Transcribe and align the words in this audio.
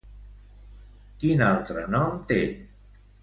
Quin 1.25 1.45
altre 1.49 1.85
nom 1.97 2.17
té? 2.31 2.41